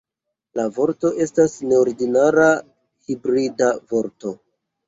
[0.59, 2.47] La vorto estas neordinara
[3.11, 4.35] hibrida vorto.